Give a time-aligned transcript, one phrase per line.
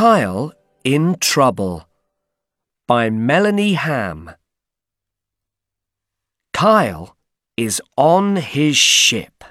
[0.00, 1.86] Kyle in Trouble
[2.88, 4.30] by Melanie Ham.
[6.54, 7.18] Kyle
[7.58, 9.44] is on his ship.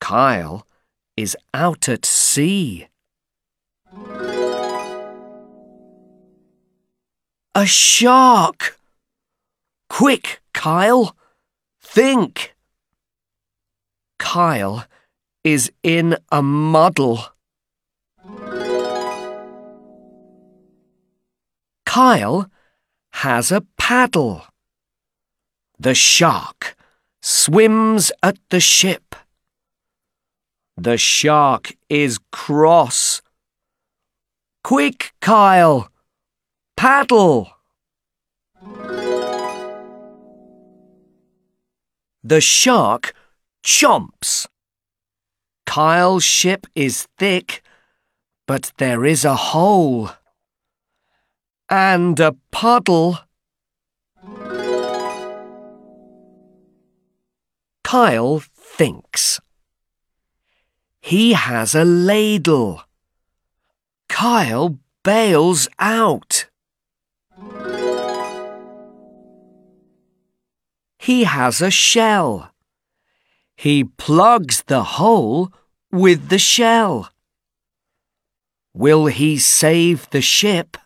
[0.00, 0.66] Kyle
[1.16, 2.88] is out at sea.
[7.54, 8.80] A shark!
[9.88, 11.16] Quick, Kyle!
[11.80, 12.56] Think!
[14.18, 14.86] Kyle
[15.44, 17.37] is in a muddle.
[21.98, 22.48] Kyle
[23.26, 24.44] has a paddle.
[25.80, 26.76] The shark
[27.20, 29.16] swims at the ship.
[30.76, 33.20] The shark is cross.
[34.62, 35.90] Quick, Kyle!
[36.76, 37.50] Paddle!
[42.22, 43.12] The shark
[43.64, 44.46] chomps.
[45.66, 47.60] Kyle's ship is thick,
[48.46, 50.10] but there is a hole.
[51.70, 53.18] And a puddle.
[57.84, 59.40] Kyle thinks.
[61.00, 62.82] He has a ladle.
[64.08, 66.48] Kyle bails out.
[70.98, 72.50] He has a shell.
[73.56, 75.52] He plugs the hole
[75.90, 77.10] with the shell.
[78.74, 80.76] Will he save the ship?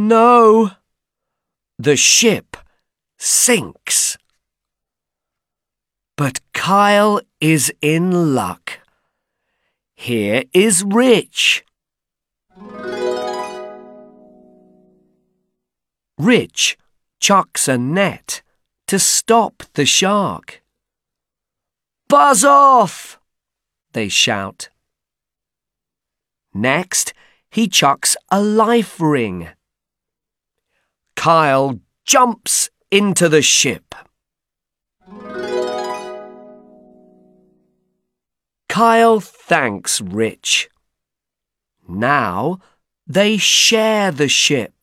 [0.00, 0.70] No.
[1.76, 2.56] The ship
[3.18, 4.16] sinks.
[6.16, 8.78] But Kyle is in luck.
[9.96, 11.64] Here is Rich.
[16.16, 16.78] Rich
[17.18, 18.42] chucks a net
[18.86, 20.62] to stop the shark.
[22.08, 23.18] Buzz off!
[23.92, 24.68] They shout.
[26.54, 27.12] Next,
[27.50, 29.48] he chucks a life ring.
[31.18, 33.92] Kyle jumps into the ship.
[38.68, 40.70] Kyle thanks Rich.
[41.88, 42.60] Now
[43.04, 44.77] they share the ship.